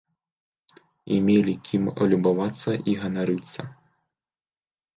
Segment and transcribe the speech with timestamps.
[1.15, 3.61] І мелі кім любавацца і ганарыцца.